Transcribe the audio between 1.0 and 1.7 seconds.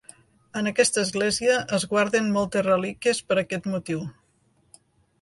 església